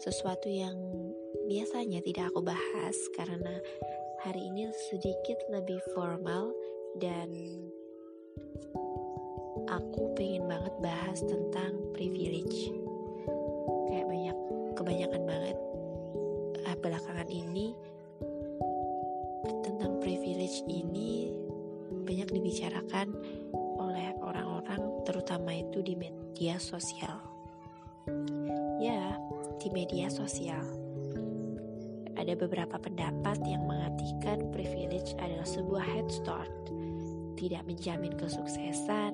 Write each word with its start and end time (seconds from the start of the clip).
sesuatu 0.00 0.48
yang 0.48 0.72
biasanya 1.44 2.00
tidak 2.00 2.32
aku 2.32 2.40
bahas 2.40 2.96
karena 3.12 3.52
hari 4.24 4.48
ini 4.48 4.72
sedikit 4.88 5.36
lebih 5.52 5.76
formal 5.92 6.56
dan 6.96 7.28
aku 9.68 10.08
pengen 10.16 10.48
banget 10.48 10.72
bahas 10.80 11.20
tentang 11.20 11.76
privilege. 11.92 12.72
Kayak 13.92 14.08
banyak 14.08 14.36
kebanyakan 14.72 15.22
banget 15.28 15.58
ah, 16.64 16.76
belakangan 16.80 17.28
ini 17.28 17.76
tentang 19.60 20.00
privilege 20.00 20.64
ini 20.64 21.28
banyak 22.08 22.32
dibicarakan 22.32 23.12
oleh 23.76 24.16
orang-orang 24.24 24.80
terutama 25.04 25.52
itu 25.52 25.84
di 25.84 25.92
media 25.92 26.56
sosial. 26.56 27.20
Ya, 28.80 29.20
di 29.60 29.68
media 29.68 30.08
sosial. 30.08 30.64
Ada 32.16 32.32
beberapa 32.32 32.80
pendapat 32.80 33.44
yang 33.44 33.68
mengatakan 33.68 34.48
privilege 34.56 35.12
adalah 35.20 35.44
sebuah 35.44 35.84
head 35.84 36.08
start, 36.08 36.52
tidak 37.36 37.68
menjamin 37.68 38.16
kesuksesan, 38.16 39.12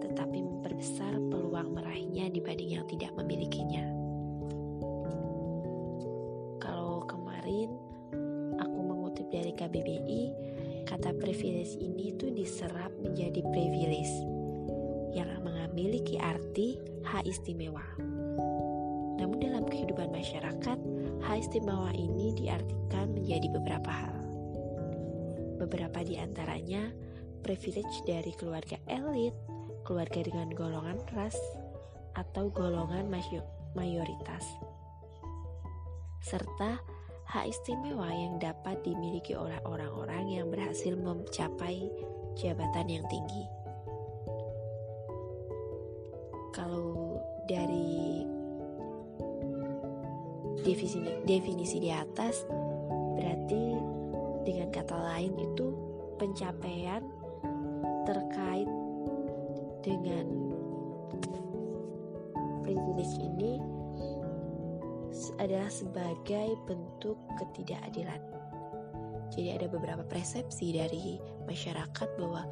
tetapi 0.00 0.40
memperbesar 0.40 1.12
peluang 1.28 1.76
meraihnya 1.76 2.32
dibanding 2.32 2.80
yang 2.80 2.84
tidak 2.88 3.12
memilikinya. 3.20 3.84
Kalau 6.60 7.04
kemarin 7.04 7.76
aku 8.56 8.78
mengutip 8.80 9.28
dari 9.28 9.52
KBBI, 9.52 10.22
kata 10.88 11.12
privilege 11.20 11.76
ini 11.80 12.16
tuh 12.16 12.32
diserap 12.32 12.92
menjadi 13.00 13.44
privilege 13.52 14.12
yang 15.12 15.28
memiliki 15.40 16.20
arti 16.20 16.76
hak 17.04 17.24
istimewa. 17.24 18.11
Namun 19.22 19.38
dalam 19.38 19.70
kehidupan 19.70 20.10
masyarakat, 20.10 20.78
hal 21.22 21.36
istimewa 21.38 21.94
ini 21.94 22.34
diartikan 22.34 23.14
menjadi 23.14 23.46
beberapa 23.54 23.86
hal. 23.86 24.18
Beberapa 25.62 26.02
di 26.02 26.18
antaranya 26.18 26.90
privilege 27.46 28.02
dari 28.02 28.34
keluarga 28.34 28.82
elit, 28.90 29.30
keluarga 29.86 30.26
dengan 30.26 30.50
golongan 30.50 30.98
ras, 31.14 31.38
atau 32.18 32.50
golongan 32.50 33.06
mayoritas. 33.78 34.42
Serta 36.18 36.82
hak 37.30 37.46
istimewa 37.46 38.10
yang 38.10 38.42
dapat 38.42 38.82
dimiliki 38.82 39.38
oleh 39.38 39.62
orang-orang 39.62 40.34
yang 40.34 40.50
berhasil 40.50 40.98
mencapai 40.98 41.86
jabatan 42.34 42.90
yang 42.90 43.06
tinggi. 43.06 43.46
Kalau 46.50 47.22
dari 47.46 48.26
definisi 50.62 50.98
definisi 51.26 51.76
di 51.82 51.90
atas 51.90 52.46
berarti 53.18 53.62
dengan 54.42 54.68
kata 54.70 54.96
lain 54.96 55.34
itu 55.38 55.74
pencapaian 56.18 57.02
terkait 58.06 58.70
dengan 59.82 60.26
privilege 62.62 63.18
ini 63.18 63.58
adalah 65.38 65.68
sebagai 65.68 66.56
bentuk 66.66 67.18
ketidakadilan. 67.38 68.20
Jadi 69.32 69.48
ada 69.54 69.66
beberapa 69.68 70.04
persepsi 70.04 70.76
dari 70.76 71.16
masyarakat 71.48 72.08
bahwa 72.20 72.44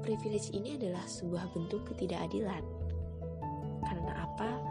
privilege 0.00 0.54
ini 0.54 0.78
adalah 0.78 1.02
sebuah 1.04 1.50
bentuk 1.52 1.82
ketidakadilan. 1.92 2.62
Karena 3.84 4.12
apa? 4.24 4.67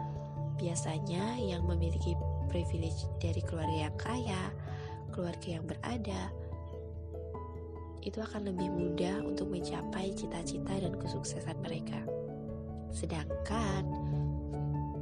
Biasanya 0.58 1.38
yang 1.38 1.62
memiliki 1.70 2.18
privilege 2.50 3.06
dari 3.22 3.38
keluarga 3.46 3.88
yang 3.88 3.96
kaya, 3.96 4.42
keluarga 5.14 5.48
yang 5.48 5.64
berada, 5.64 6.22
itu 8.02 8.18
akan 8.18 8.50
lebih 8.50 8.66
mudah 8.70 9.22
untuk 9.22 9.50
mencapai 9.50 10.10
cita-cita 10.14 10.74
dan 10.82 10.98
kesuksesan 10.98 11.58
mereka. 11.62 12.02
Sedangkan 12.90 13.86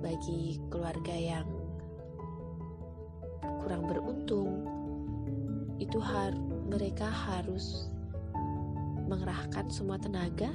bagi 0.04 0.60
keluarga 0.68 1.16
yang 1.16 1.48
kurang 3.64 3.88
beruntung, 3.88 4.64
itu 5.80 5.96
har 6.00 6.32
mereka 6.66 7.08
harus 7.08 7.88
mengerahkan 9.06 9.70
semua 9.70 9.96
tenaga 9.96 10.50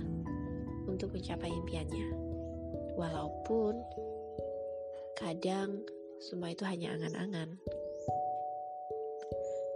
untuk 0.86 1.16
mencapai 1.16 1.48
impiannya. 1.50 2.12
Walaupun 3.00 3.80
Kadang 5.22 5.86
semua 6.18 6.50
itu 6.50 6.66
hanya 6.66 6.98
angan-angan. 6.98 7.62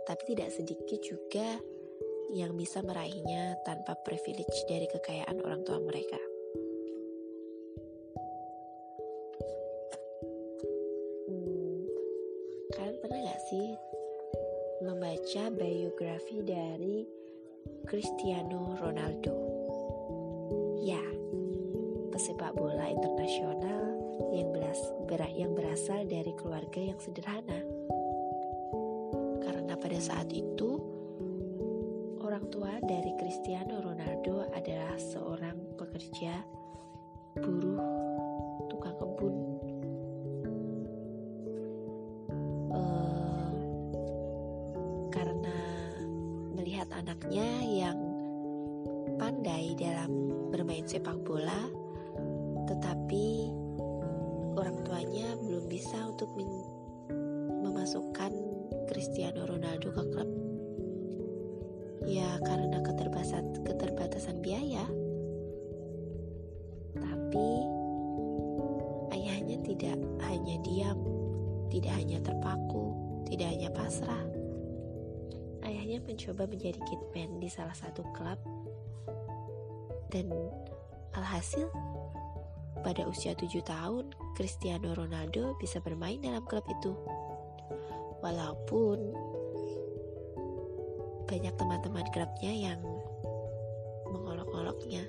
Tapi 0.09 0.21
tidak 0.33 0.49
sedikit 0.49 0.97
juga 1.05 1.61
yang 2.33 2.57
bisa 2.57 2.81
meraihnya 2.81 3.61
tanpa 3.61 3.93
privilege 4.01 4.65
dari 4.65 4.89
kekayaan 4.89 5.37
orang 5.45 5.61
tua 5.61 5.77
mereka. 5.77 6.17
Hmm, 11.29 11.85
kalian 12.73 12.97
pernah 13.01 13.19
gak 13.29 13.41
sih 13.45 13.67
membaca 14.81 15.43
biografi 15.53 16.41
dari 16.41 17.05
Cristiano 17.85 18.73
Ronaldo? 18.81 19.37
Ya, 20.81 21.05
pesepak 22.09 22.57
bola 22.57 22.89
internasional 22.89 24.04
yang, 24.31 24.49
beras, 24.51 24.79
yang 25.35 25.51
berasal 25.55 26.07
dari 26.07 26.31
keluarga 26.39 26.79
yang 26.79 26.99
sederhana. 26.99 27.59
Karena 29.43 29.73
pada 29.75 29.99
saat 29.99 30.31
itu, 30.31 30.79
orang 32.23 32.47
tua 32.51 32.79
dari 32.83 33.11
Cristiano 33.19 33.79
Ronaldo 33.83 34.49
adalah 34.55 34.95
seorang 34.97 35.57
pekerja 35.75 36.33
buruh 37.39 37.83
tukang 38.71 38.95
kebun. 38.95 39.35
Uh, 42.75 43.51
karena 45.11 45.59
melihat 46.55 46.87
anaknya 46.95 47.47
yang 47.63 47.99
pandai 49.15 49.75
dalam 49.79 50.11
bermain 50.51 50.83
sepak 50.87 51.19
bola, 51.23 51.71
tetapi 52.67 53.51
orang 54.55 54.79
tuanya 54.87 55.35
belum 55.35 55.67
bisa 55.67 55.99
untuk 56.07 56.31
memasukkan 57.59 58.31
Cristiano 58.87 59.43
Ronaldo 59.43 59.91
ke 59.91 60.03
klub. 60.15 60.29
Ya 62.07 62.39
karena 62.41 62.79
keterbatasan 62.79 63.61
keterbatasan 63.67 64.39
biaya. 64.39 64.87
Tapi 66.95 67.49
ayahnya 69.11 69.57
tidak 69.67 69.99
hanya 70.23 70.55
diam, 70.63 70.99
tidak 71.67 71.93
hanya 71.99 72.23
terpaku, 72.23 72.95
tidak 73.27 73.51
hanya 73.51 73.69
pasrah. 73.75 74.23
Ayahnya 75.65 75.99
mencoba 76.05 76.47
menjadi 76.47 76.79
kitman 76.85 77.41
di 77.41 77.49
salah 77.49 77.75
satu 77.75 78.05
klub 78.13 78.37
dan 80.13 80.31
alhasil 81.17 81.67
pada 82.83 83.07
usia 83.07 83.37
tujuh 83.37 83.63
tahun, 83.63 84.11
Cristiano 84.35 84.91
Ronaldo 84.91 85.55
bisa 85.61 85.79
bermain 85.79 86.19
dalam 86.19 86.43
klub 86.43 86.65
itu. 86.67 86.91
Walaupun 88.19 88.99
banyak 91.25 91.53
teman-teman 91.57 92.05
klubnya 92.13 92.53
yang 92.53 92.79
mengolok-oloknya. 94.13 95.03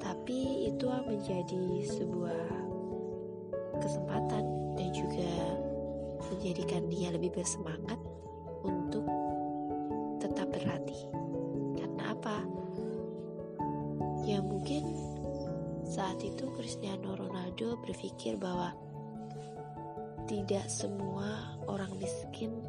Tapi 0.00 0.72
itu 0.72 0.86
menjadi 0.88 1.64
sebuah 1.84 2.48
kesempatan 3.78 4.44
dan 4.76 4.88
juga 4.96 5.32
menjadikan 6.32 6.88
dia 6.88 7.12
lebih 7.12 7.28
bersemangat 7.36 8.00
untuk 8.64 9.04
tetap 10.16 10.48
berlatih. 10.48 11.11
Saat 15.92 16.24
itu 16.24 16.48
Cristiano 16.56 17.12
Ronaldo 17.12 17.76
berpikir 17.84 18.40
bahwa 18.40 18.72
tidak 20.24 20.64
semua 20.72 21.60
orang 21.68 21.92
miskin 22.00 22.64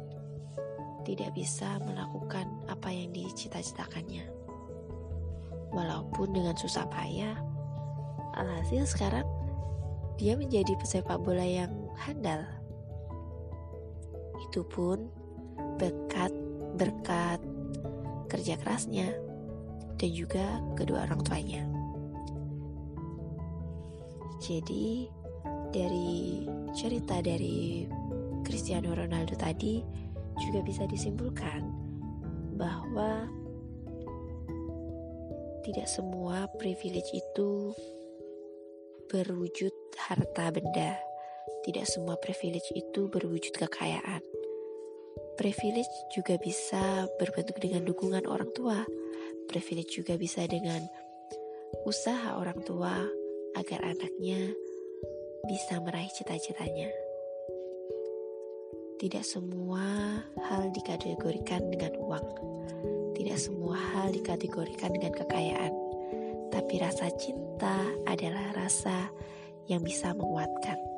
tidak 1.08 1.32
bisa 1.32 1.80
melakukan 1.88 2.44
apa 2.68 2.92
yang 2.92 3.16
dicita-citakannya. 3.16 4.28
Walaupun 5.72 6.36
dengan 6.36 6.52
susah 6.60 6.84
payah, 6.92 7.32
alhasil 8.36 8.84
sekarang 8.84 9.24
dia 10.20 10.36
menjadi 10.36 10.76
pesepak 10.76 11.16
bola 11.16 11.48
yang 11.48 11.72
handal. 11.96 12.44
Itu 14.44 14.68
pun 14.68 15.08
berkat 15.80 16.32
berkat 16.76 17.40
kerja 18.28 18.60
kerasnya 18.60 19.16
dan 19.96 20.10
juga 20.12 20.60
kedua 20.76 21.08
orang 21.08 21.24
tuanya. 21.24 21.83
Jadi, 24.44 25.08
dari 25.72 26.44
cerita 26.76 27.24
dari 27.24 27.88
Cristiano 28.44 28.92
Ronaldo 28.92 29.32
tadi 29.40 29.80
juga 30.36 30.60
bisa 30.60 30.84
disimpulkan 30.84 31.64
bahwa 32.60 33.24
tidak 35.64 35.88
semua 35.88 36.44
privilege 36.60 37.08
itu 37.16 37.72
berwujud 39.08 39.72
harta 39.96 40.52
benda. 40.52 41.00
Tidak 41.64 41.88
semua 41.88 42.20
privilege 42.20 42.68
itu 42.76 43.08
berwujud 43.08 43.56
kekayaan. 43.56 44.20
Privilege 45.40 46.12
juga 46.12 46.36
bisa 46.36 47.08
berbentuk 47.16 47.56
dengan 47.64 47.88
dukungan 47.88 48.28
orang 48.28 48.52
tua. 48.52 48.84
Privilege 49.48 50.04
juga 50.04 50.20
bisa 50.20 50.44
dengan 50.44 50.84
usaha 51.88 52.36
orang 52.36 52.60
tua 52.60 53.23
agar 53.58 53.80
anaknya 53.82 54.54
bisa 55.46 55.82
meraih 55.82 56.10
cita-citanya. 56.14 56.90
Tidak 58.98 59.24
semua 59.26 59.82
hal 60.48 60.70
dikategorikan 60.70 61.68
dengan 61.68 61.98
uang. 61.98 62.26
Tidak 63.14 63.38
semua 63.38 63.76
hal 63.76 64.14
dikategorikan 64.14 64.94
dengan 64.94 65.12
kekayaan. 65.12 65.74
Tapi 66.48 66.74
rasa 66.78 67.10
cinta 67.18 67.82
adalah 68.06 68.54
rasa 68.54 69.10
yang 69.66 69.82
bisa 69.82 70.14
menguatkan. 70.14 70.93